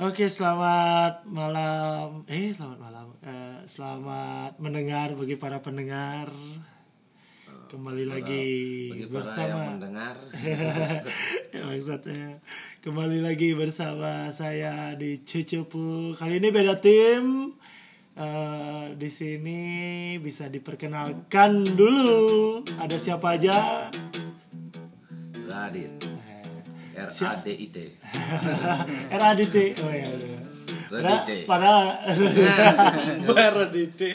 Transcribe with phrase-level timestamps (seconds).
[0.00, 2.24] Oke, selamat malam.
[2.24, 3.08] Eh, selamat malam.
[3.20, 6.32] Eh, selamat mendengar bagi para pendengar.
[7.68, 8.48] Kembali lagi
[8.96, 10.16] Bagi para yang bersama mendengar
[11.52, 12.40] ya, maksudnya
[12.80, 16.16] kembali lagi bersama saya di Cucupu.
[16.16, 17.52] Kali ini beda tim.
[18.16, 19.60] Eh, di sini
[20.16, 22.64] bisa diperkenalkan dulu.
[22.80, 23.92] Ada siapa aja?
[25.44, 26.09] Radit
[27.00, 27.76] Eh, R A D I T
[29.20, 29.56] RADT.
[29.80, 30.04] Oh ya.
[30.10, 30.28] udah.
[30.90, 32.02] Radit Pada
[33.30, 34.10] Baradite.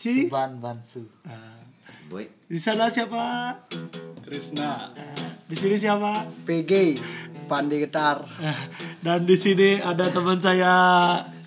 [0.00, 0.32] Ci.
[0.32, 1.04] Ban Bansu.
[1.28, 1.60] Ah,
[2.08, 3.52] Boy Di sana siapa?
[4.24, 4.88] Krisna.
[4.88, 6.24] Ah, Di sini siapa?
[6.48, 6.96] PG
[7.44, 8.56] Pandi Getar Ah,
[9.04, 10.72] Dan di sini ada teman saya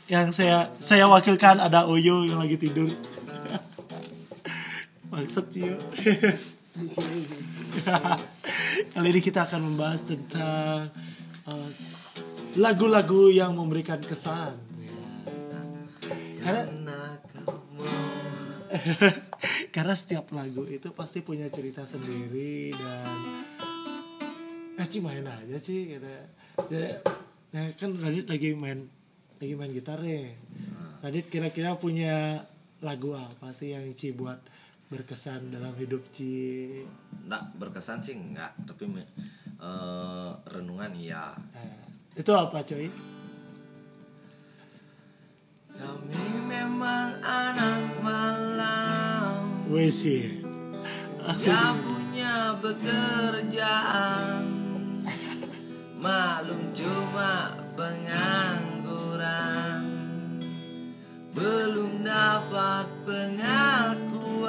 [0.05, 2.93] yang saya saya wakilkan ada Oyo yang lagi tidur.
[5.09, 5.73] Maksud Yo.
[8.93, 10.89] Kali ini kita akan membahas tentang
[11.49, 11.69] eh,
[12.57, 14.53] lagu-lagu yang memberikan kesan.
[16.43, 16.63] Karena
[19.73, 23.17] Karena setiap lagu itu pasti punya cerita sendiri dan
[24.81, 26.09] eh Ci main aja sih gitu.
[26.73, 26.99] Ya,
[27.53, 28.81] ya kan Radit lagi main
[29.39, 30.29] lagi main gitar nih.
[31.05, 32.41] Radit kira-kira punya
[32.83, 34.37] lagu apa sih yang Ci buat
[34.93, 36.69] berkesan dalam hidup Ci?
[37.25, 41.81] Nggak berkesan sih enggak Tapi eh, renungan iya Nah,
[42.13, 42.93] itu apa coy?
[45.73, 50.45] Kami memang anak malam Wes sih.
[51.41, 54.45] Yang punya pekerjaan
[55.97, 59.72] Malum cuma pengangguran
[61.33, 64.45] Belum dapat pengakuan.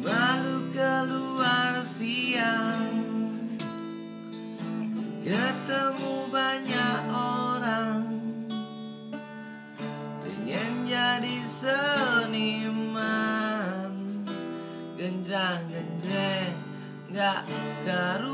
[0.00, 2.88] Malu keluar siang.
[5.20, 8.04] Ketemu banyak orang.
[10.24, 12.96] Pengen jadi seniman.
[14.96, 16.72] Gendrang-gendrang
[17.12, 17.44] Gak
[17.84, 18.31] karuan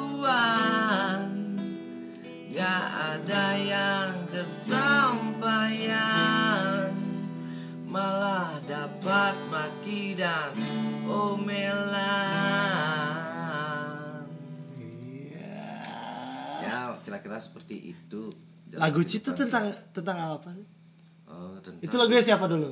[17.69, 18.23] seperti itu
[18.71, 20.65] Lagu Ci itu tentang tentang apa sih?
[21.29, 22.69] Oh, tentang Itu lagunya siapa dulu?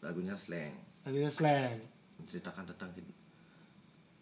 [0.00, 0.70] lagunya slang
[1.02, 1.74] Lagunya slang.
[2.16, 3.16] menceritakan tentang hidup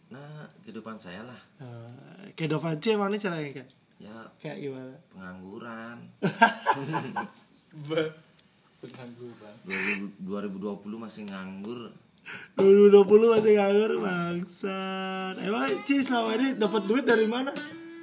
[0.08, 0.24] nah
[0.64, 3.68] kehidupan saya lah Uh, kehidupan C emang ini caranya kayak
[4.00, 4.94] ya kayak gimana?
[5.12, 5.96] pengangguran
[8.80, 9.54] Pengangguran.
[10.24, 11.80] 2000 2020 masih nganggur
[12.56, 15.34] 2020 masih nganggur bangsat.
[15.38, 17.52] Emang Ci selama ini dapat duit dari mana?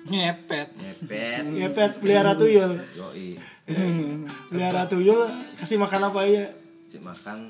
[0.06, 0.68] Ngepet.
[0.72, 2.78] ngepet Ngepet pelihara tuyul.
[2.94, 3.36] yoi
[4.50, 6.46] Pelihara tuyul kasih makan apa aja?
[6.86, 7.50] si makan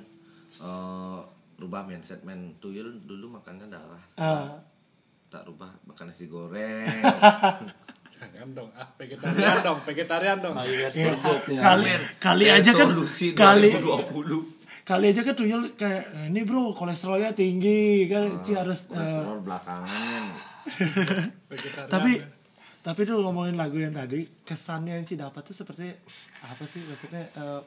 [0.57, 1.19] eh,
[1.57, 4.55] rubah mindset men tuyul dulu makannya darah Ah,
[5.27, 6.88] tak rubah makan nasi goreng
[8.16, 8.69] Jangan dong.
[8.73, 10.55] Ah, vegetarian dong, vegetarian dong.
[10.55, 11.11] ya,
[11.53, 12.89] kali kali aja kan
[13.35, 18.87] kali 2020 kali aja kan tuyul kayak "Eh, ini bro kolesterolnya tinggi kan Ci harus
[18.87, 20.25] eh, kolesterol belakangan men.
[21.51, 21.91] Vegetarian.
[21.91, 22.11] tapi
[22.85, 25.90] tapi tuh ngomongin lagu yang tadi kesannya yang Ci dapat tuh seperti
[26.46, 26.85] apa sih?
[26.85, 27.62] Maksudnya eh,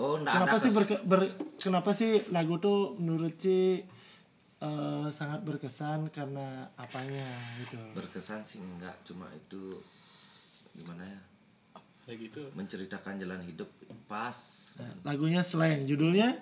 [0.00, 3.84] oh enggak kenapa ada sih berke- ber- kenapa sih lagu tuh menurut Ci
[4.64, 7.20] eh, sangat berkesan karena apanya
[7.60, 7.76] gitu?
[7.92, 9.76] Berkesan sih enggak cuma itu
[10.72, 11.20] gimana ya?
[12.02, 12.42] Ya gitu.
[12.56, 13.68] menceritakan jalan hidup
[14.08, 14.34] pas.
[14.80, 16.32] Nah, lagunya slang judulnya?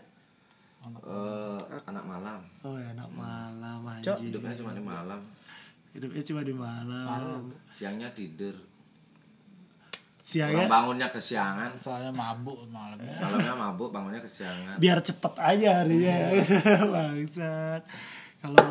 [0.81, 2.41] Eh, anak malam.
[2.65, 4.17] Oh ya anak malam Cok.
[4.25, 5.21] hidupnya cuma di malam
[5.97, 7.43] hidupnya cuma di malam.
[7.75, 8.55] Siangnya tidur.
[10.21, 10.69] Siangnya?
[10.69, 11.71] Orang bangunnya kesiangan.
[11.81, 13.17] Soalnya mabuk malamnya.
[13.19, 14.77] malamnya mabuk bangunnya kesiangan.
[14.79, 16.17] Biar cepet aja harinya.
[16.95, 17.83] Bangsat.
[18.45, 18.69] Kalau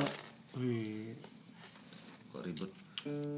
[0.62, 1.14] wih.
[2.32, 2.72] Kok ribut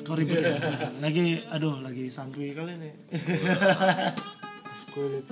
[0.02, 0.58] kok ribet ya?
[1.00, 2.94] Lagi aduh lagi santuy kali nih.
[4.92, 5.24] Kulit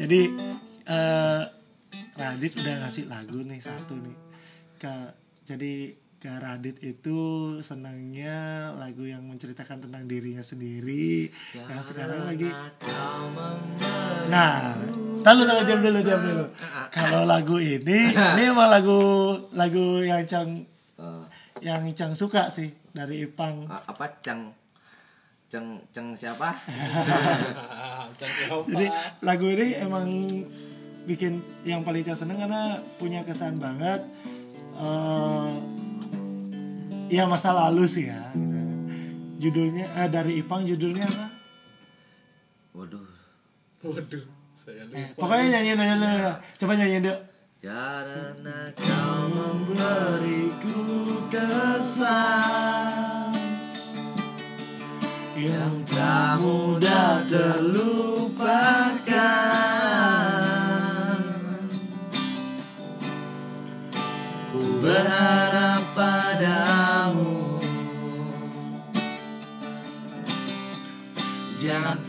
[0.00, 0.20] jadi
[0.88, 1.42] eh
[2.12, 4.16] Radit udah ngasih lagu nih satu nih.
[4.80, 4.92] Ke
[5.44, 5.92] jadi
[6.22, 7.18] ke Radit itu
[7.58, 8.38] senangnya
[8.78, 12.46] lagu yang menceritakan tentang dirinya sendiri yang sekarang lagi.
[14.28, 14.78] Nah
[15.20, 16.44] tahu tahu diam dulu diam dulu.
[16.88, 19.00] Kalau lagu ini ini emang lagu
[19.52, 20.62] lagu yang Cang
[20.94, 21.24] Eh,
[21.60, 23.66] yang Cang suka sih dari Ipang.
[23.66, 24.54] A- apa ceng
[25.50, 26.54] ceng ceng siapa?
[28.64, 28.86] Jadi
[29.20, 30.06] lagu ini emang
[31.02, 31.34] bikin
[31.64, 33.98] yang paling Cang seneng karena punya kesan banget.
[34.72, 35.50] eh
[37.12, 38.32] ya masa lalu sih ya.
[39.36, 41.28] judulnya eh, dari Ipang judulnya apa?
[42.72, 43.04] Waduh.
[43.84, 44.24] Waduh,
[44.64, 46.08] saya eh, pokoknya nyanyiin aja lu
[46.56, 47.20] coba nyanyiin dulu.
[47.62, 50.80] Karena kau memberiku
[51.28, 53.36] kesan
[55.36, 58.40] yang tak mudah terlupakan.
[64.54, 65.41] Ku berharap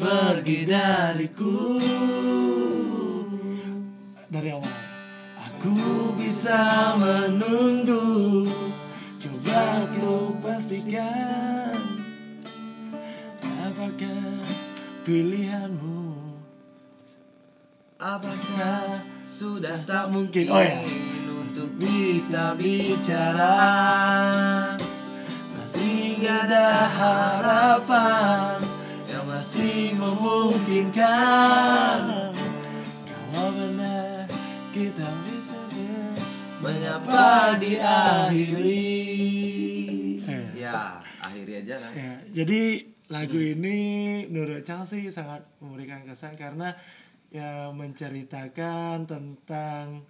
[0.04, 1.80] pergi dariku.
[4.28, 4.76] Dari awal.
[5.48, 5.78] Aku
[6.20, 8.04] bisa menunggu.
[9.16, 11.80] Coba kau pastikan.
[13.64, 14.44] Apakah
[15.08, 16.04] pilihanmu?
[18.04, 19.00] Apakah
[19.32, 20.52] sudah tak mungkin?
[20.52, 20.84] Oh, ya.
[21.24, 23.56] untuk bisa bicara.
[25.56, 28.53] Masih ada harapan
[29.54, 32.02] masih memungkinkan.
[33.06, 34.26] Kalau benar
[34.74, 35.62] kita bisa
[36.58, 38.98] Menyapa diakhiri
[40.26, 40.58] Eh.
[40.58, 41.94] Ya, akhiri aja lah.
[41.94, 42.82] Ya, jadi
[43.14, 43.78] lagu ini
[44.26, 46.74] menurut Chang sih sangat memberikan kesan karena
[47.30, 50.02] ya menceritakan tentang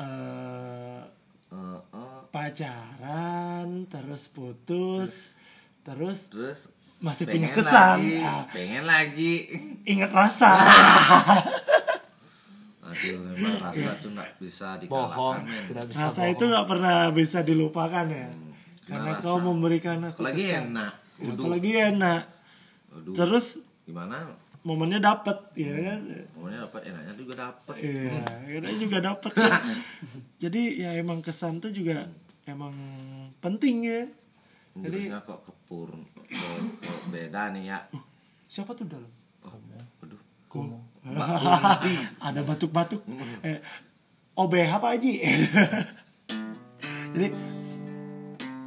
[0.00, 1.04] eh,
[1.52, 5.36] Eh, eh, pacaran terus putus
[5.84, 6.72] terus Terus
[7.02, 7.96] masih punya pengen kesan.
[7.98, 9.32] lagi, Ah, pengen lagi.
[9.84, 10.50] Ingat rasa.
[12.82, 16.32] Aduh, memang rasa tuh nggak bisa bohong dikalahkan tidak bisa rasa bohong.
[16.32, 18.26] itu nggak pernah bisa dilupakan ya.
[18.26, 18.52] Hmm,
[18.84, 19.22] karena rasa.
[19.22, 20.62] kau memberikan aku Apalagi kesan.
[20.68, 20.92] enak.
[20.92, 22.22] Ya, Waduh, apalagi enak.
[22.92, 23.14] Waduh.
[23.16, 23.46] terus
[23.82, 24.18] gimana?
[24.62, 25.98] momennya dapet ya kan?
[26.32, 28.22] Pokoknya dapat enaknya juga dapat Iya,
[28.52, 29.50] kita juga dapat kan.
[30.42, 32.06] Jadi ya emang kesan tuh juga
[32.44, 32.70] emang
[33.38, 34.02] penting ya.
[34.74, 36.26] Jurusnya kok kepur kok,
[36.78, 37.78] kok beda nih ya
[38.46, 39.08] Siapa tuh dalam?
[39.42, 39.52] oh,
[40.00, 40.20] waduh.
[41.04, 41.94] Mbak Kunti.
[42.18, 43.00] Ada batuk-batuk.
[43.42, 43.56] Eh,
[44.34, 45.12] OBH Pak Haji.
[47.12, 47.26] Jadi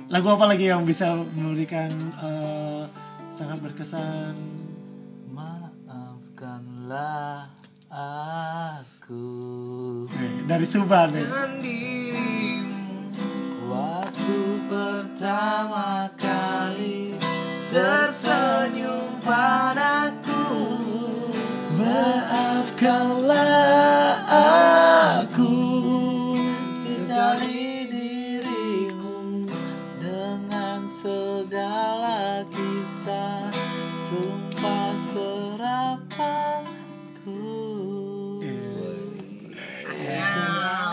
[0.08, 2.84] lagu apa lagi yang bisa memberikan eh,
[3.32, 4.34] sangat berkesan?
[6.26, 7.46] maafkanlah
[9.06, 9.26] aku
[10.12, 11.22] Eh, dari Subhan ya.
[11.22, 12.55] dengan dirimu
[13.76, 14.40] waktu
[14.72, 17.20] pertama kali
[17.72, 20.48] tersenyum padaku.
[21.76, 23.26] Maafkanlah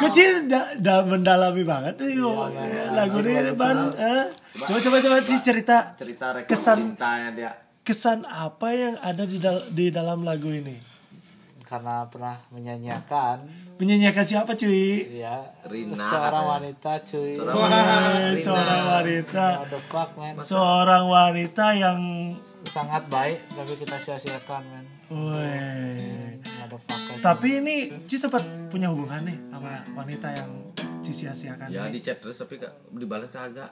[0.02, 2.18] Kecil da, da- mendalami banget nih
[2.90, 3.76] lagu ini ban.
[3.94, 4.24] eh.
[4.58, 7.50] Coba coba coba sih cerita cerita Kesan- cintanya dia
[7.82, 10.78] kesan apa yang ada di dal- di dalam lagu ini.
[11.64, 15.08] karena pernah menyanyiakan Menyanyikan siapa cuy?
[15.16, 16.52] ya Rina seorang katanya.
[16.52, 18.36] wanita cuy Seorang Wah, Rina.
[18.36, 19.46] seorang wanita,
[19.82, 21.98] fuck man seorang wanita yang,
[22.62, 24.84] sangat baik tapi kita sia-siakan man
[25.32, 26.41] weh.
[27.18, 30.50] Tapi ini Ci sempat punya hubungan nih sama wanita yang
[31.02, 31.66] Ci sia-siakan.
[31.66, 33.70] ya di chat terus tapi kak dibalas kagak.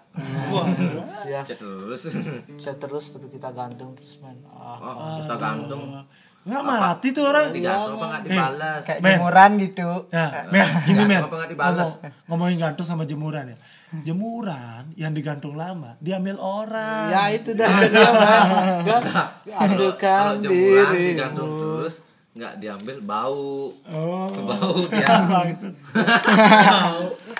[1.22, 2.02] Sia chat terus.
[2.58, 4.78] Chat terus tapi kita gantung terus man ah.
[4.82, 5.82] Oh kita gantung.
[6.40, 7.52] Nggak mati tuh orang.
[7.52, 9.10] digantung apa nggak dibalas Kayak Men.
[9.14, 9.90] jemuran gitu.
[10.10, 11.20] Ya, men, gini men.
[11.22, 13.58] Apa nggak dibalas Ngomong- ngomongin gantung sama jemuran ya.
[14.06, 17.10] Jemuran yang digantung lama diambil orang.
[17.10, 17.66] ya itu dah.
[18.82, 18.98] Dia
[19.54, 21.50] man kan jemuran diri digantung
[22.32, 24.30] nggak diambil bau Oh.
[24.30, 25.74] bau dia Maksud.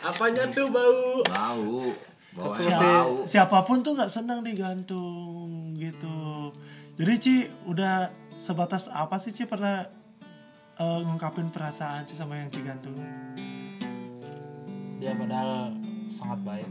[0.02, 1.22] Apanya tuh bau?
[1.24, 1.94] bau
[2.32, 6.50] bau Siapa- bau siapa pun tuh nggak senang digantung gitu.
[6.96, 9.86] Jadi Ci udah sebatas apa sih Ci pernah
[10.76, 12.98] eh, ngungkapin perasaan Ci sama yang Ci gantung?
[14.96, 15.72] dia padahal
[16.08, 16.68] sangat baik.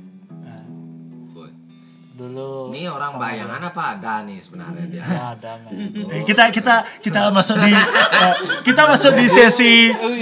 [2.19, 4.99] Dulu ini orang sangat bayangan apa ada nih sebenarnya dia.
[4.99, 5.71] Ya, ada man
[6.13, 7.71] eh, kita kita kita masuk di
[8.27, 8.33] eh,
[8.67, 9.73] kita masuk di sesi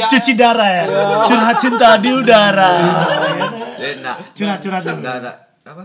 [0.05, 0.85] cuci darah ya.
[1.25, 2.73] Curhat cinta di udara.
[4.31, 4.97] Curhat-curhat dulu.
[5.01, 5.31] enggak ada
[5.65, 5.83] apa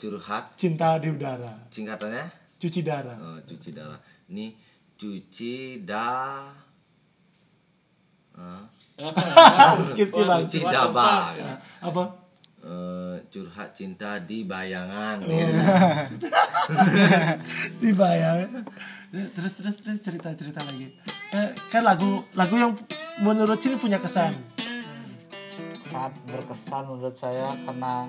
[0.00, 1.52] curhat Cinta di udara.
[1.68, 2.24] singkatannya
[2.56, 3.14] Cuci darah.
[3.20, 3.98] oh, cuci darah
[4.32, 4.48] ini
[4.96, 6.40] cuci da
[8.32, 8.64] Ah,
[9.92, 11.36] Skip cuci daba.
[11.84, 12.02] Apa?
[12.62, 15.26] Eh, curhat cinta di bayangan Oh.
[15.26, 16.30] gitu.
[17.82, 18.46] dibayang
[19.10, 20.86] terus terus terus cerita cerita lagi
[21.32, 22.72] eh, kan lagu lagu yang
[23.18, 24.30] menurut sini punya kesan
[25.82, 28.06] sangat berkesan menurut saya karena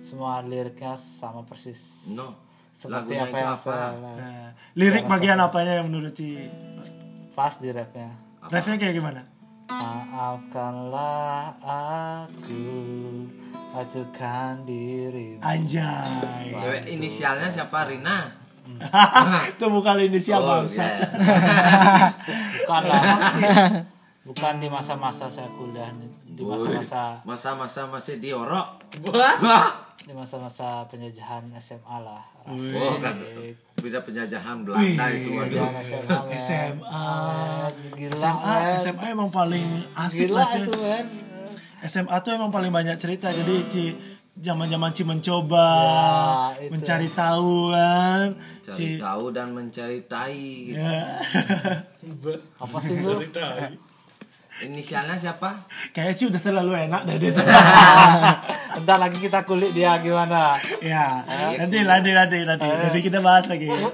[0.00, 2.32] semua liriknya sama persis no
[2.72, 3.60] seperti Lagunya apa yang apa?
[3.60, 6.48] saya Nah, lirik bagian apanya yang menurut Ci?
[7.32, 8.08] pas di rapnya
[8.42, 9.20] Refnya kayak gimana?
[9.72, 12.64] Maafkanlah aku
[13.72, 16.52] ajukan diri Anjay.
[16.52, 17.88] Cewek inisialnya siapa?
[17.88, 18.28] Rina.
[19.50, 20.84] Itu bukan inisial Oh, bangsa.
[20.86, 21.02] iya.
[22.62, 23.02] bukan lah
[24.22, 25.90] bukan di masa-masa saya kuliah
[26.32, 28.68] di masa-masa Masa-masa masih diorok.
[29.08, 29.81] Wah.
[30.02, 33.14] Di masa-masa penjajahan SMA lah Oh, kan
[33.78, 35.62] beda penjajahan Belanda itu waduh.
[35.62, 36.18] penjajahan SMA.
[36.36, 37.06] SMA.
[37.94, 38.54] Gila SMA.
[38.76, 39.62] SMA emang paling
[39.96, 41.06] asik gila lah itu men
[41.82, 43.30] SMA tuh emang paling banyak cerita.
[43.30, 43.84] Jadi Ci
[44.36, 45.70] zaman-zaman Ci mencoba,
[46.52, 46.70] Ya, itu.
[46.70, 48.26] mencari tahu kan.
[48.60, 50.42] Cari Ci tahu dan mencari tai.
[50.66, 50.78] gitu.
[50.78, 51.18] ya.
[52.58, 53.46] apa sih lu Cerita.
[54.60, 55.64] Inisialnya siapa?
[55.96, 57.40] Kayaknya Ci udah terlalu enak dari itu.
[58.76, 61.24] Bentar lagi kita kulik dia gimana ya,
[61.60, 63.68] nanti nanti nanti nanti nanti kita bahas lagi.
[63.68, 63.90] Ya.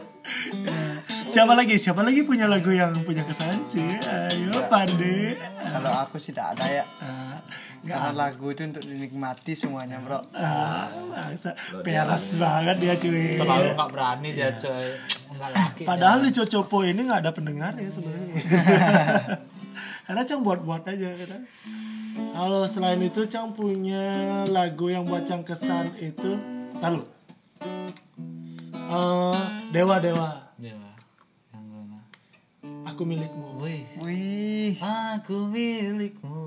[1.29, 1.79] Siapa lagi?
[1.79, 3.85] Siapa lagi punya lagu yang punya kesan Ci?
[4.03, 5.38] Ayo Pande.
[5.62, 6.85] Kalau aku sih tidak ada ya.
[7.79, 10.19] Nggak Karena lagu itu untuk dinikmati semuanya, Bro.
[10.35, 10.91] Ah,
[11.31, 11.55] dia
[11.87, 13.38] peres banget dia cuy.
[13.38, 14.88] terlalu gak berani dia coy
[15.38, 18.35] enggak laki Padahal di Cocopo ini nggak ada pendengar ya sebenarnya.
[20.09, 21.43] Karena Cang buat-buat aja kan.
[22.33, 26.41] Kalau selain itu Cang punya lagu yang buat Cang kesan itu
[26.81, 27.00] Tahu.
[28.88, 30.97] Eh, Dewa Dewa, dia yang mana
[32.88, 33.61] aku milikmu.
[33.61, 36.41] wih Wih, aku milikmu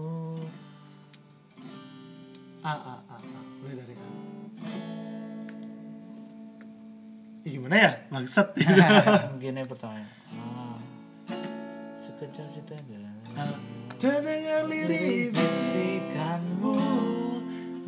[2.65, 3.39] A A A A.
[3.62, 4.08] Mulai dari A.
[7.46, 7.91] Ih, gimana ya?
[8.10, 8.58] Bangsat.
[9.41, 10.10] gini pertanyaan
[10.41, 10.61] ah.
[12.21, 12.69] Sekejap
[13.33, 13.49] Ah,
[13.97, 16.77] Terdengar lirik bisikanmu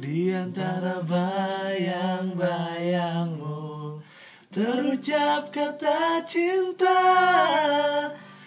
[0.02, 4.02] Di antara bayang-bayangmu.
[4.50, 7.06] Terucap kata cinta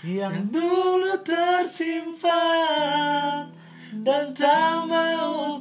[0.03, 2.35] Yang dulu tersimpan
[4.03, 5.59] Dan tak mau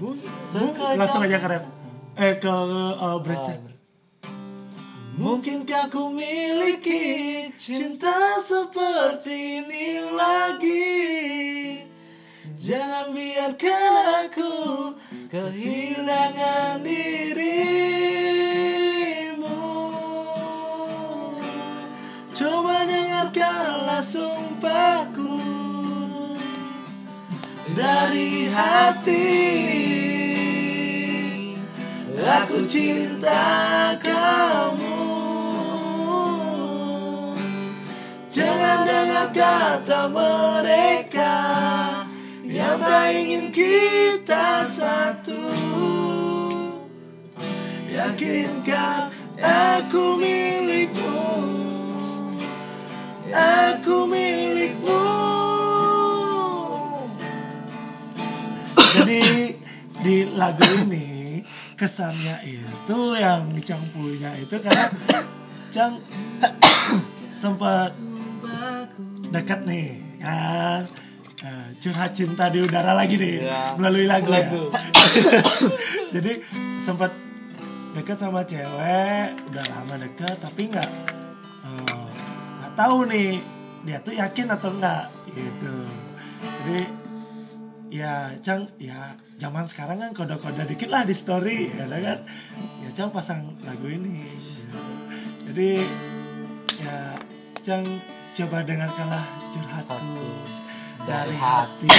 [0.00, 0.16] bu-
[0.96, 1.64] Langsung aja ke rap
[2.14, 3.73] Eh ke uh, bridge
[5.14, 11.06] Mungkinkah ku miliki cinta seperti ini lagi?
[12.58, 14.54] Jangan biarkan aku
[15.30, 17.54] kehilangan dirimu.
[22.34, 25.38] Coba dengarkanlah sumpahku.
[27.74, 29.54] Dari hati
[32.24, 34.93] Aku cinta kamu
[39.14, 41.34] Dengar kata mereka
[42.42, 45.38] Yang tak ingin kita satu.
[47.94, 51.30] Yakinkah aku milikmu?
[53.30, 55.06] Aku milikmu.
[58.98, 59.22] Jadi
[60.02, 61.46] di lagu ini
[61.78, 64.90] kesannya itu yang Cang punya itu karena
[65.70, 66.02] Cang
[67.30, 67.94] sempat
[69.34, 69.86] dekat nih
[70.22, 70.86] kan
[71.44, 73.76] Nah, curhat cinta di udara lagi nih Ya.
[73.76, 74.48] melalui lagu, ya.
[74.48, 74.72] Lagu.
[76.16, 76.40] jadi
[76.80, 77.12] sempat
[77.92, 80.88] dekat sama cewek udah lama dekat tapi nggak
[81.68, 82.06] eh,
[82.58, 83.36] nggak tahu nih
[83.84, 85.74] dia tuh yakin atau enggak gitu
[86.64, 86.80] jadi
[87.92, 92.18] ya Cang ya zaman sekarang kan kode-kode dikit lah di story ya kan
[92.82, 94.80] ya Cang pasang lagu ini gitu.
[95.52, 95.70] jadi
[96.82, 96.98] ya
[97.60, 97.84] Cang
[98.34, 99.22] coba dengarkanlah
[99.54, 100.26] curhatku.
[101.06, 101.90] Dari hati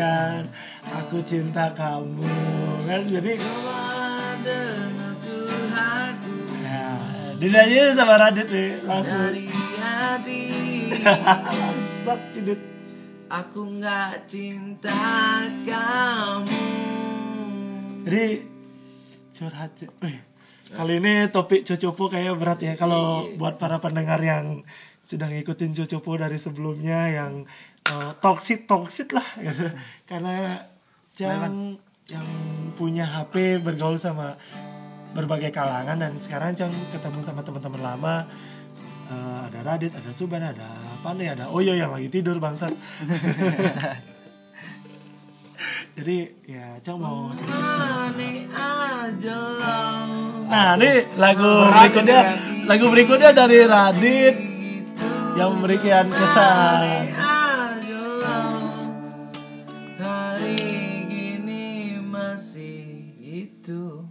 [0.00, 0.48] kan
[0.88, 2.32] aku cinta kamu.
[2.88, 3.02] Kan?
[3.12, 3.32] Jadi
[6.64, 6.88] ya
[7.36, 9.20] dinyanyi sama Radit nih langsung.
[9.20, 10.42] Dari hati.
[11.60, 12.60] Bangsat cidit.
[13.28, 14.96] Aku nggak cinta
[15.68, 16.64] kamu.
[18.08, 18.26] Jadi
[19.36, 20.16] curhat cu- Wih,
[20.72, 24.64] Kali ini topik Cocopo kayak berat ya Kalau buat para pendengar yang
[25.02, 27.46] sudah ngikutin Cocopo dari sebelumnya Yang
[27.90, 29.26] uh, toksit-toksit lah.
[29.38, 29.66] Gitu.
[30.10, 30.62] Karena
[31.12, 31.76] Cang
[32.08, 32.26] yang
[32.80, 34.34] punya HP bergaul sama
[35.12, 38.16] berbagai kalangan Dan sekarang Cang ketemu sama teman-teman lama.
[39.12, 40.64] Eh, Ada Radit, ada Suban, ada
[41.04, 42.72] Pandai, ada Oyo yang lagi tidur bangsat.
[45.92, 48.08] Jadi ya Cang mau sedikit lah.
[50.48, 52.20] Nah, ini lagu berikutnya
[52.64, 54.51] lagu berikutnya dari Radit
[55.36, 57.08] yang memberikan kesan.
[60.02, 60.58] Hari
[61.08, 62.84] gini masih
[63.22, 64.02] itu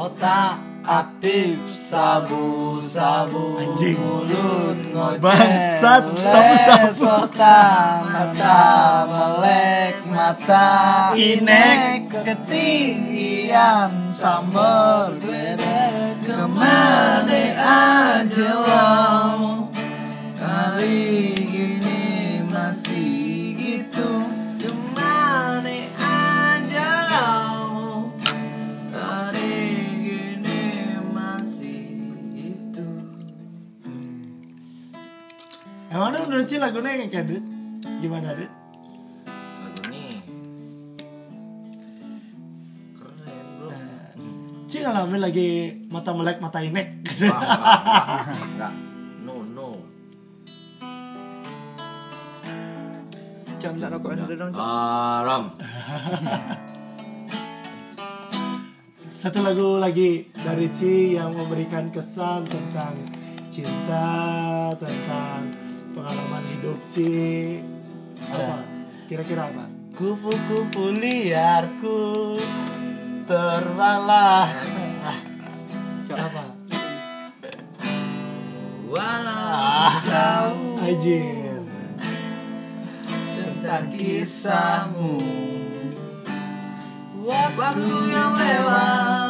[0.00, 0.56] Otak
[0.88, 3.98] aktif sabu-sabu Anjing.
[3.98, 7.34] mulut ngoceh Bangsat, sabu-sabu.
[7.34, 7.58] mata
[9.10, 10.70] melek mata.
[11.18, 12.06] Inek.
[12.10, 19.66] Ketinggian sambal beda ke mana aja lo
[20.38, 21.39] hari
[36.40, 37.44] Emang ada menurut Ci lagunya yang kayak Dit?
[38.00, 38.48] Gimana lagu
[39.84, 40.04] ini
[42.96, 43.68] keren bro.
[44.72, 45.48] Ci ngalamin lagi
[45.92, 46.88] mata melek mata inek.
[48.56, 48.72] Enggak.
[49.28, 49.84] No no.
[53.60, 55.52] Jam tak rokok satu dong haram
[59.12, 62.96] Satu lagu lagi dari Ci yang memberikan kesan tentang
[63.52, 64.08] cinta,
[64.80, 67.58] tentang pengalaman hidup Ci.
[68.30, 68.58] Apa?
[69.10, 69.64] Kira-kira apa?
[69.98, 72.38] Kupu-kupu liarku
[73.26, 74.48] terbanglah.
[76.10, 76.60] Apa?
[78.90, 81.62] walau jauh Ajin.
[83.38, 85.22] tentang kisahmu
[87.22, 89.29] waktu yang lewat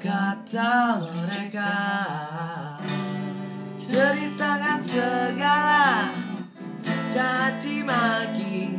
[0.00, 1.74] kata mereka.
[3.86, 6.10] Ceritakan segala
[7.14, 8.76] caci maki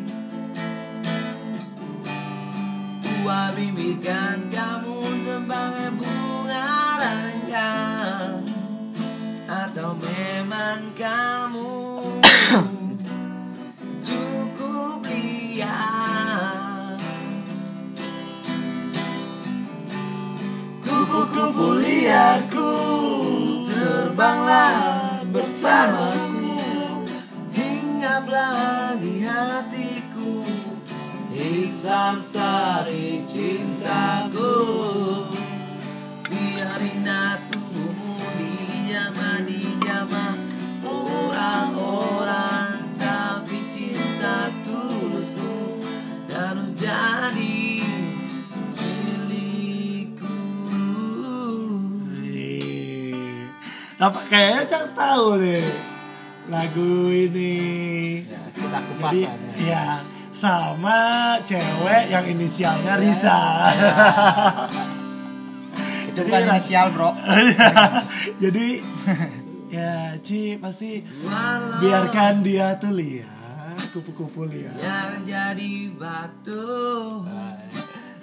[3.24, 6.70] Gua bibirkan kamu sebagai bunga
[7.02, 8.46] ranjang
[9.50, 11.27] Atau memang kamu
[21.38, 22.74] Kupu-kupu liarku
[23.70, 26.58] Terbanglah bersamaku
[27.54, 30.42] Hinggaplah di hatiku
[31.30, 34.50] Hisap sari cintaku
[53.98, 55.66] Apa kayaknya Cak tahu nih
[56.48, 57.56] lagu ini.
[58.24, 59.50] Ya, kita kupas Jadi, aja.
[59.60, 59.86] ya
[60.30, 61.00] sama
[61.42, 63.38] cewek yang inisialnya Risa.
[66.08, 67.10] itu Jadi, bukan Ras- inisial bro
[68.44, 68.68] Jadi
[69.68, 73.36] ya Ci pasti Walau biarkan dia tuh lihat
[73.90, 74.78] kupu-kupu lihat.
[74.78, 77.22] yang jadi batu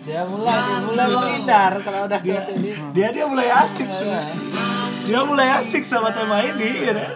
[0.03, 2.71] Dia mulai, dia mulai menghindar kalau udah Dia, seperti ini.
[2.93, 4.21] dia dia mulai asik sama
[5.05, 6.93] dia mulai asik sama tema ini ya.
[6.95, 7.11] kan?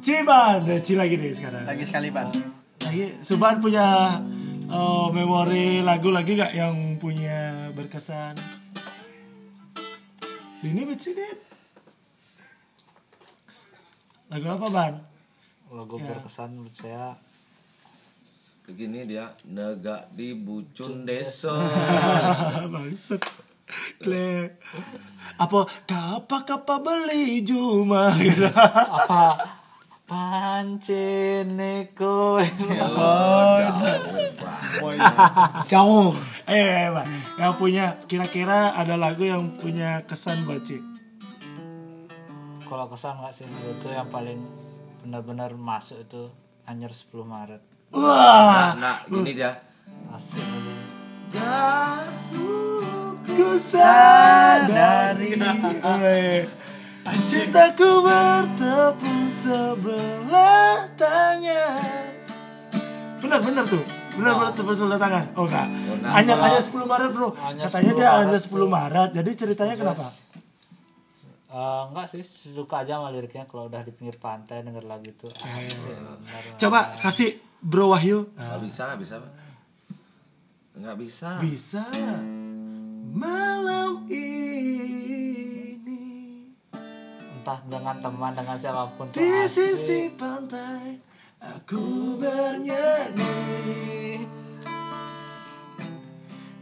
[0.00, 1.64] Ciban, Ci lagi nih sekarang.
[1.66, 2.30] lagi sekali ban
[2.86, 4.18] Lagi, Suban punya
[4.66, 8.38] eh, memori lagu lagi gak yang punya berkesan?
[10.62, 11.26] Ini begini.
[14.30, 14.94] Lagu apa ban?
[15.70, 16.06] Lagu Ya.
[16.08, 17.14] berkesan menurut saya
[18.66, 21.54] begini dia negak di bucun desa.
[22.66, 23.22] Bangsat.
[24.02, 24.50] Kle.
[25.38, 28.46] Apa kapa kapa beli cuma gitu.
[28.46, 29.30] apa
[30.06, 30.86] panceneko
[32.38, 33.58] oh
[35.66, 36.14] jauh.
[36.46, 37.10] Eh, Bang,
[37.42, 40.62] yang punya kira-kira ada lagu yang punya kesan buat
[42.66, 44.38] kalau kesan nggak sih menurutku yang paling
[45.06, 46.22] benar-benar masuk itu
[46.66, 49.62] Anyer 10 Maret Wah, nah, nah gini dia
[50.16, 50.42] asik
[51.36, 52.02] aja
[53.22, 55.36] ku sadari
[57.26, 62.10] cintaku bertepuk sebelah tangan.
[63.22, 63.82] Benar, benar tuh.
[64.16, 65.24] Benar benar tepuk tangan.
[65.36, 65.66] Oh enggak.
[65.68, 66.10] Oh.
[66.10, 67.28] Hanya hanya 10 Maret, Bro.
[67.36, 69.10] Hanya Katanya 10 dia hanya Maret, 10 Maret.
[69.12, 70.06] Jadi ceritanya kenapa?
[71.56, 75.24] Eh, enggak sih suka aja sama liriknya kalau udah di pinggir pantai denger lagu itu
[75.24, 76.42] asik bener.
[76.58, 78.28] Coba kasih Bro Wahyu.
[78.28, 79.32] nggak bisa nggak bisa Pak.
[80.76, 81.80] nggak bisa Bisa
[83.10, 86.02] malam ini
[87.32, 89.80] entah dengan teman dengan siapa pun di asik.
[89.80, 91.00] sisi pantai
[91.40, 91.80] aku
[92.20, 93.32] bernyanyi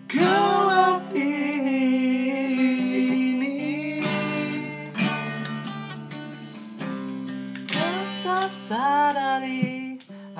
[0.06, 1.02] gelap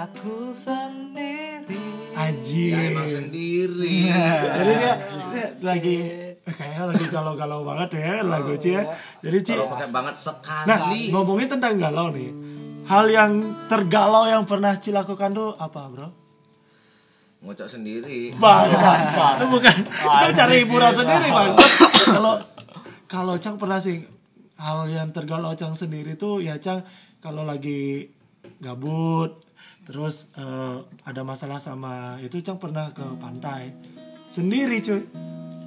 [0.04, 1.80] aku sendiri
[2.14, 2.76] Anjir.
[2.76, 4.94] ya emang sendiri Jadi dia,
[5.32, 5.96] dia lagi
[6.44, 8.84] eh, kayaknya lagi galau-galau banget ya lagu Ci ya.
[9.24, 12.30] Jadi Ci, pakai banget nah sekali ngomongin tentang galau nih.
[12.84, 13.32] Hal yang
[13.72, 16.08] tergalau yang pernah Ci lakukan tuh apa bro?
[17.44, 19.04] ngocok sendiri Bagus.
[19.36, 21.52] itu bukan itu cari hiburan sendiri bang.
[22.08, 22.34] Kalau
[23.04, 24.00] kalau Cang pernah sih
[24.56, 26.80] hal yang tergalau Cang sendiri tuh ya Cang
[27.20, 28.08] kalau lagi
[28.64, 29.43] gabut
[29.84, 33.70] terus eh, ada masalah sama itu Cang pernah ke pantai.
[34.32, 35.04] Sendiri cuy.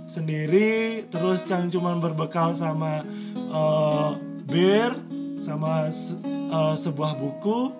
[0.10, 4.12] Sendiri terus Cang cuman berbekal sama eh,
[4.50, 4.92] bir
[5.40, 7.72] sama se- eh, sebuah buku.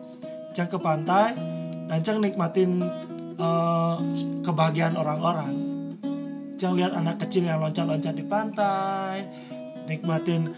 [0.54, 1.34] Cang ke pantai
[1.90, 2.86] dan Cang nikmatin
[3.38, 3.98] eh,
[4.46, 5.54] kebahagiaan orang-orang.
[6.58, 9.26] Cang lihat anak kecil yang loncat-loncat di pantai
[9.88, 10.52] nikmatin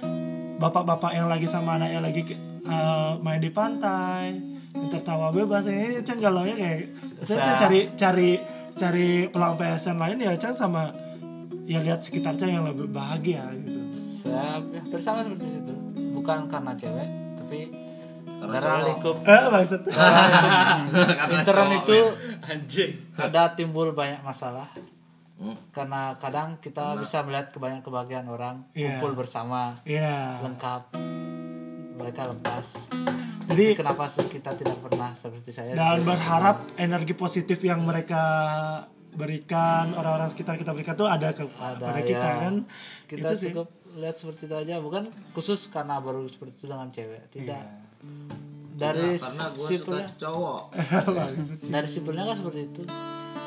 [0.58, 2.22] bapak-bapak yang lagi sama anaknya lagi
[2.66, 6.80] eh, main di pantai tertawa bebas ini Cang galau ya kayak
[7.20, 8.30] saya Sa- cari cari
[8.74, 10.94] cari pelampiasan lain ya Cang sama
[11.66, 13.78] ya lihat sekitar Cang yang lebih bahagia gitu.
[14.20, 15.74] Siap, ya, bersama seperti itu.
[16.14, 17.60] Bukan karena cewek tapi
[18.40, 19.16] Karena lingkup.
[19.22, 19.82] Eh maksud
[21.34, 21.98] intern itu
[22.42, 22.92] Anjing.
[23.18, 24.68] ada timbul banyak masalah.
[25.40, 25.56] Hmm.
[25.72, 29.00] karena kadang kita bisa melihat kebanyakan kebahagiaan orang Iya.
[29.00, 30.92] kumpul bersama ya lengkap
[32.00, 32.88] mereka lepas.
[33.50, 35.74] Jadi kenapa sih kita tidak pernah seperti saya?
[35.74, 38.24] Dan berharap energi positif yang mereka
[39.18, 42.36] berikan orang-orang sekitar kita berikan tuh ada ke Ada, pada kita ya.
[42.46, 42.56] kan?
[43.10, 43.50] Kita itu sih.
[43.52, 43.68] cukup
[44.00, 44.76] lihat seperti itu aja.
[44.80, 47.64] Bukan khusus karena baru seperti itu dengan cewek tidak.
[48.80, 50.62] Dari Nah, karena gue suka sipilnya cowok.
[51.74, 52.82] Dari sipilnya kan seperti itu.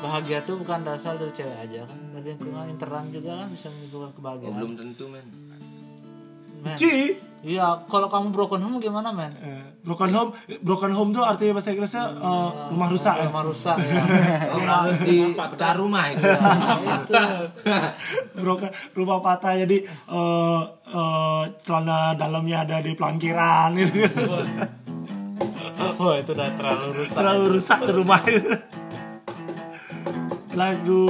[0.03, 1.99] Bahagia tuh bukan dasar dari cewek aja kan?
[2.19, 4.55] Dari lingkungan internal juga kan bisa menimbulkan oh, kebahagiaan.
[4.59, 5.27] Belum tentu men
[6.67, 6.77] men.
[6.77, 9.35] Ci iya kalau kamu broken home gimana men?
[9.43, 10.31] Eh, broken home
[10.63, 13.27] broken home tuh artinya bahasa Inggrisnya eh, rumah rusak ya?
[13.29, 14.03] rumah rusak ya.
[14.55, 16.23] Oh, harus di bedah rumah itu.
[16.23, 17.23] Itu.
[18.43, 20.63] Broken rumah patah jadi eh,
[20.95, 23.75] eh, celana dalamnya ada di pelangkiran.
[23.75, 23.99] Gitu
[26.03, 27.17] oh itu udah terlalu rusak.
[27.19, 28.23] Terlalu rusak tuh rumah
[30.53, 31.09] lagu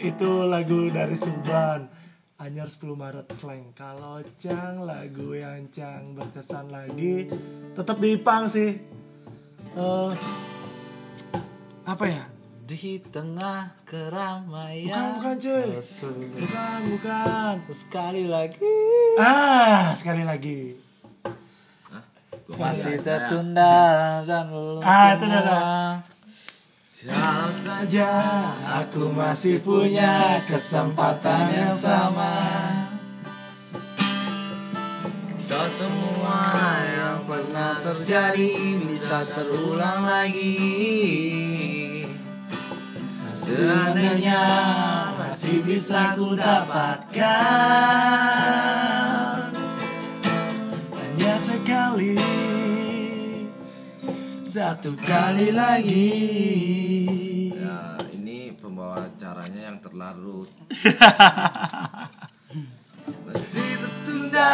[0.00, 1.99] itu lagu dari Subhan
[2.40, 7.28] Anyar 10 Maret slang kalau Cang lagu yang Cang berkesan lagi
[7.76, 8.80] tetap di Ipang sih.
[9.70, 10.10] Eh,
[11.84, 12.24] apa ya?
[12.64, 14.88] Di tengah keramaian.
[14.88, 15.64] Bukan bukan cuy.
[15.68, 17.54] Rasul- bukan bukan.
[17.70, 18.72] Sekali lagi.
[19.20, 20.80] Ah sekali lagi.
[21.92, 22.04] Hah?
[22.48, 23.76] Gua masih tertunda
[24.24, 26.00] dan belum Ah, itu udah,
[27.00, 28.12] Kalau saja
[28.60, 32.36] aku masih punya kesempatan yang sama.
[35.48, 36.44] Tak semua
[36.84, 38.52] yang pernah terjadi
[38.84, 42.04] bisa terulang lagi.
[43.32, 44.44] Seandainya
[45.16, 47.24] masih bisa ku dapatkan.
[50.92, 52.29] Hanya sekali
[54.50, 56.10] Satu kali lagi.
[57.54, 60.42] Ya ini pembawa acaranya yang terlalu
[63.30, 64.50] Masih tertunda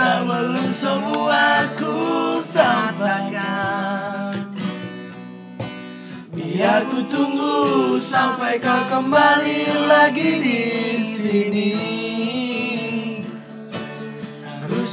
[0.00, 1.92] Dan belum semua ku
[2.40, 4.48] sampaikan.
[6.32, 10.60] Biar ku tunggu sampai kau kembali lagi di
[11.04, 12.13] sini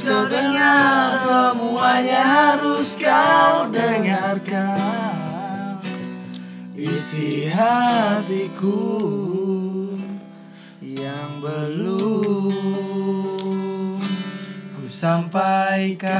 [0.02, 4.74] Harus kau dengar semuanya harus kau dengarkan
[6.74, 8.98] Isi hatiku
[10.82, 12.50] yang belum
[14.74, 16.10] ku sampaikan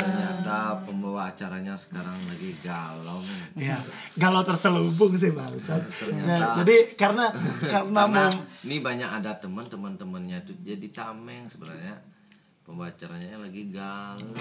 [0.00, 3.20] Ternyata pembawa acaranya sekarang lagi galau.
[3.60, 3.76] Ya,
[4.16, 5.84] galau terselubung sih bangsat.
[6.00, 6.24] Ternyata.
[6.32, 7.28] Nah, jadi karena
[7.76, 8.32] karena Karena mau
[8.64, 12.15] ini banyak ada teman teman temannya tuh jadi tameng sebenarnya
[12.66, 14.26] pembawa acaranya lagi galau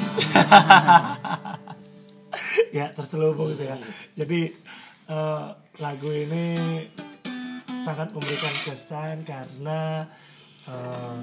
[2.78, 3.78] ya terselubung sih ya.
[4.18, 4.50] Jadi
[5.14, 5.46] eh,
[5.78, 6.58] lagu ini
[7.86, 10.10] sangat memberikan kesan karena
[10.66, 11.16] eh,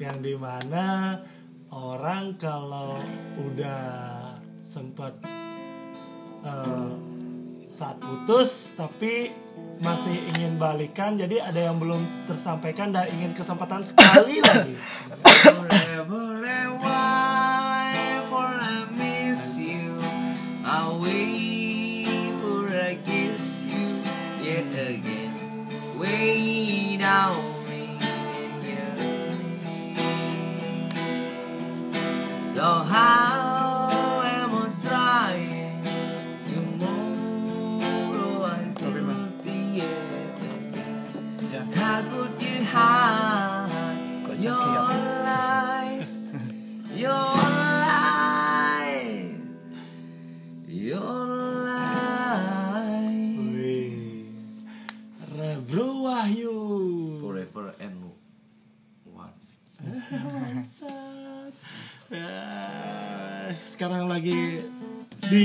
[0.00, 1.20] yang di mana
[1.68, 2.96] orang kalau
[3.36, 3.84] udah
[4.64, 5.12] sempat
[6.48, 6.90] eh,
[7.76, 9.36] saat putus tapi
[9.84, 14.72] masih ingin balikan jadi ada yang belum tersampaikan dan ingin kesempatan sekali lagi
[15.72, 19.98] Forever and why for I miss you.
[20.66, 24.02] I wait for I kiss you
[24.44, 25.32] yet again.
[25.98, 27.51] Wait out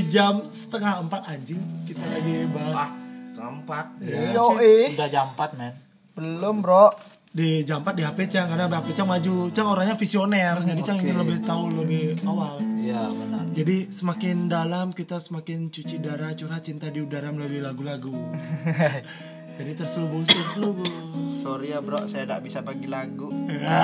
[0.07, 2.89] jam setengah empat anjing kita lagi bahas Ah,
[3.33, 3.85] tempat.
[3.99, 4.59] Ya, Yo Cik.
[4.59, 5.73] eh Udah jam 4 men.
[6.13, 6.89] belum bro.
[7.29, 10.97] di jam 4 di HP Cang karena HP Cang maju Cang orangnya visioner jadi Cang
[10.97, 13.43] ingin lebih tahu lebih awal Iya benar.
[13.51, 18.09] jadi semakin dalam kita semakin cuci darah curhat cinta di udara melalui lagu-lagu
[19.57, 20.89] jadi terselubung terselubung
[21.37, 23.31] Sorry ya bro, saya tidak bisa bagi lagu.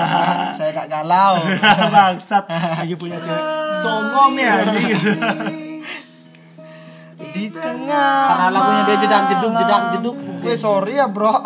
[0.58, 1.40] saya tidak galau.
[1.88, 3.44] bangsat lagi punya cewek
[3.78, 5.00] songong ya anjing
[7.54, 8.26] tengah.
[8.34, 10.16] Karena lagunya dia jedak jeduk jedak jeduk.
[10.42, 11.38] Gue sorry ya bro.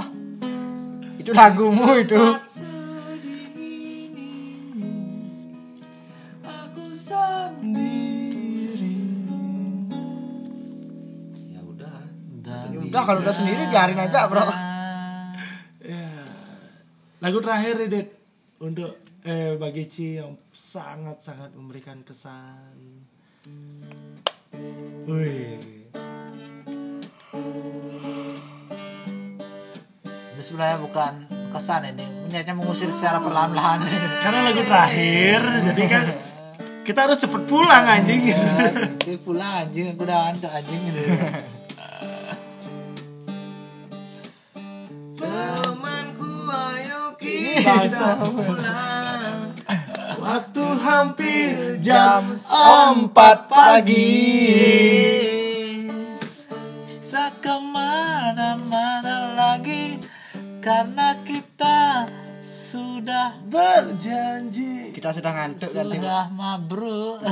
[1.21, 2.23] Itu lagumu itu.
[6.49, 8.97] Aku sendiri.
[11.53, 11.97] Ya udah.
[12.40, 12.57] Udah.
[12.88, 14.49] Udah kalau udah sendiri biarin aja bro.
[15.85, 16.09] ya.
[17.18, 18.09] lagu terakhir nih Dit
[18.64, 22.79] untuk eh bagi Ci yang sangat-sangat memberikan kesan
[25.09, 25.88] Wih.
[30.38, 31.12] Ini sebenarnya bukan
[31.51, 32.07] kesan ini.
[32.31, 33.83] Niatnya mengusir secara perlahan-lahan.
[34.22, 36.05] karena lagu terakhir jadi kan
[36.87, 38.31] kita harus cepet pulang anjing
[39.03, 41.03] Ini pulang anjing, aku udah ngantuk anjing gitu.
[45.18, 49.59] Temanku ayo kita pulang.
[50.22, 55.28] waktu hampir Jam jam 4 pagi.
[63.48, 65.84] Berjanji Kita sudah ngantuk kan.
[65.87, 67.18] sudah mabruk.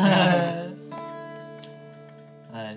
[2.49, 2.73] Eh,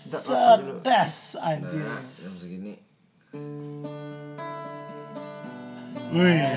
[0.00, 2.72] sedes anjing Nah, jam segini.
[6.10, 6.48] Wih.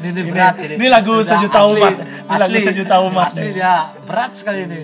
[0.00, 0.74] ini, ini Ini- berat ini.
[0.74, 1.94] ini lagu Udah sejuta asli, umat.
[1.94, 2.64] Ini lagu asli.
[2.64, 3.52] sejuta umat Asli nih.
[3.52, 4.80] dia berat sekali ini.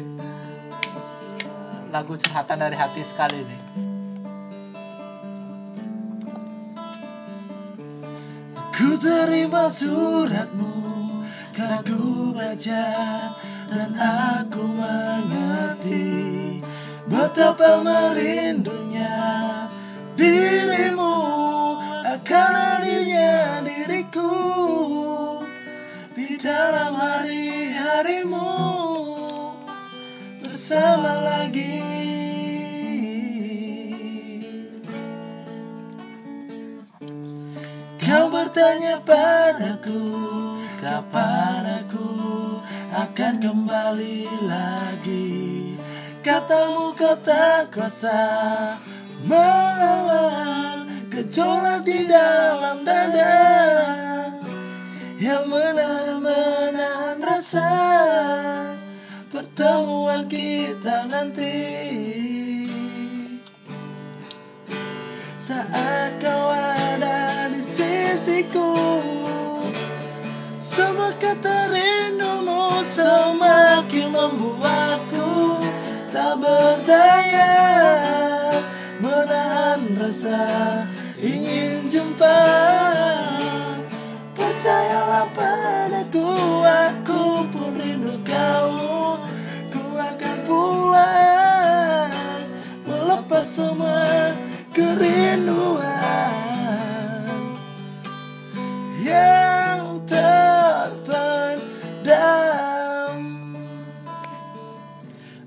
[1.89, 3.57] Lagu curhatan dari hati sekali ini.
[8.71, 10.90] Ku terima suratmu
[11.61, 12.89] Karena ku baca
[13.69, 16.09] Dan aku mengerti
[17.05, 19.21] Betapa merindunya
[20.17, 21.17] Dirimu
[22.09, 24.33] Akan hadirnya diriku
[26.17, 28.53] Di dalam hari-harimu.
[30.41, 31.77] Bersama lagi.
[38.01, 40.09] Kau bertanya padaku
[40.81, 41.50] Kapan aku
[43.01, 45.41] akan kembali lagi.
[46.21, 48.13] Katamu kau tak kuasa
[49.25, 53.41] Melawan gejolak di dalam dada
[55.17, 57.73] Yang menahan-menahan rasa
[59.33, 61.57] Pertemuan kita nanti.
[65.41, 68.77] Saat kau ada di sisiku
[70.61, 71.80] Semua kata
[80.11, 80.91] rasa
[81.23, 82.43] ingin jumpa.
[84.35, 86.35] Percayalah padaku,
[86.67, 89.23] aku pun rindu kamu
[89.71, 92.11] Ku akan pulang
[92.91, 94.35] Melepas semua
[94.75, 95.79] kerinduan
[98.99, 101.55] Yang terpendam.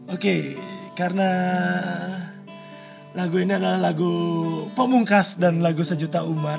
[0.07, 0.55] Oke,
[0.95, 1.31] karena
[3.13, 4.13] lagu ini adalah lagu
[4.73, 6.57] pemungkas dan lagu sejuta umat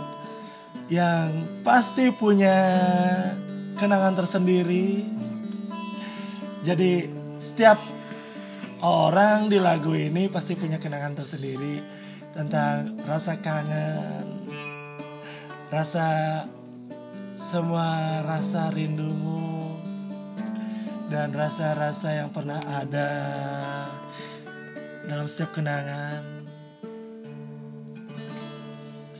[0.86, 1.30] yang
[1.66, 2.54] pasti punya
[3.74, 5.02] kenangan tersendiri.
[6.62, 7.10] Jadi
[7.42, 7.76] setiap
[8.80, 11.82] orang di lagu ini pasti punya kenangan tersendiri
[12.32, 14.46] tentang rasa kangen,
[15.74, 16.06] rasa
[17.34, 19.74] semua rasa rindumu
[21.10, 23.10] dan rasa-rasa yang pernah ada
[25.04, 26.43] dalam setiap kenangan.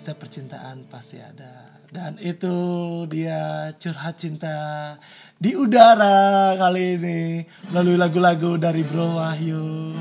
[0.05, 1.81] Setiap percintaan pasti ada.
[1.89, 2.53] Dan itu
[3.09, 4.93] dia curhat cinta
[5.41, 7.41] di udara kali ini
[7.73, 9.97] melalui lagu-lagu dari Bro Wahyu.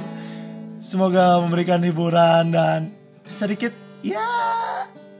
[0.84, 2.92] Semoga memberikan hiburan dan
[3.32, 3.72] sedikit
[4.04, 4.28] ya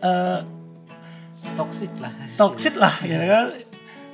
[0.04, 0.44] eh,
[1.56, 3.46] toksik lah toxic lah ya kan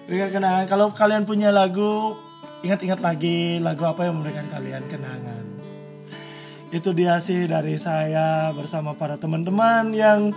[0.05, 2.13] berikan kenangan kalau kalian punya lagu
[2.61, 5.49] ingat-ingat lagi lagu apa yang memberikan kalian kenangan
[6.69, 10.29] itu dia sih dari saya bersama para teman-teman yang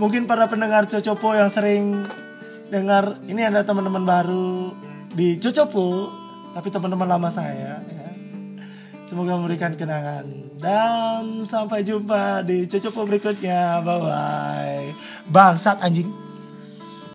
[0.00, 2.08] mungkin para pendengar Cocopo yang sering
[2.72, 4.72] dengar ini ada teman-teman baru
[5.12, 6.08] di Cocopo
[6.56, 7.76] tapi teman-teman lama saya ya.
[9.06, 10.22] semoga memberikan kenangan.
[10.62, 13.82] Dan sampai jumpa di Cocopo berikutnya.
[13.84, 14.86] Bye bye
[15.30, 16.10] bangsat anjing